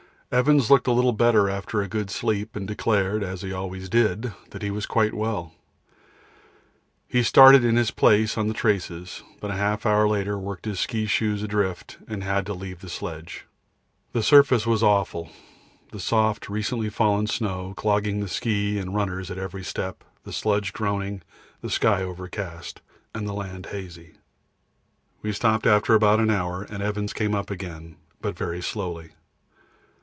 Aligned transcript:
Evans 0.33 0.71
looked 0.71 0.87
a 0.87 0.93
little 0.93 1.11
better 1.11 1.49
after 1.49 1.81
a 1.81 1.89
good 1.89 2.09
sleep, 2.09 2.55
and 2.55 2.65
declared, 2.65 3.21
as 3.21 3.41
he 3.41 3.51
always 3.51 3.89
did, 3.89 4.31
that 4.51 4.61
he 4.61 4.71
was 4.71 4.85
quite 4.85 5.13
well. 5.13 5.53
He 7.05 7.21
started 7.21 7.65
in 7.65 7.75
his 7.75 7.91
place 7.91 8.37
on 8.37 8.47
the 8.47 8.53
traces, 8.53 9.23
but 9.41 9.51
half 9.51 9.83
an 9.85 9.91
hour 9.91 10.07
later 10.07 10.39
worked 10.39 10.63
his 10.63 10.79
ski 10.79 11.05
shoes 11.05 11.43
adrift, 11.43 11.97
and 12.07 12.23
had 12.23 12.45
to 12.45 12.53
leave 12.53 12.79
the 12.79 12.87
sledge. 12.87 13.45
The 14.13 14.23
surface 14.23 14.65
was 14.65 14.81
awful, 14.81 15.29
the 15.91 15.99
soft 15.99 16.47
recently 16.47 16.87
fallen 16.87 17.27
snow 17.27 17.73
clogging 17.75 18.21
the 18.21 18.29
ski 18.29 18.79
and 18.79 18.95
runners 18.95 19.29
at 19.29 19.37
every 19.37 19.65
step, 19.65 20.01
the 20.23 20.31
sledge 20.31 20.71
groaning, 20.71 21.23
the 21.59 21.69
sky 21.69 22.03
overcast, 22.03 22.79
and 23.13 23.27
the 23.27 23.33
land 23.33 23.65
hazy. 23.65 24.13
We 25.21 25.33
stopped 25.33 25.67
after 25.67 25.93
about 25.93 26.19
one 26.19 26.29
hour, 26.31 26.65
and 26.69 26.81
Evans 26.81 27.11
came 27.11 27.35
up 27.35 27.49
again, 27.51 27.97
but 28.21 28.37
very 28.37 28.61
slowly. 28.61 29.09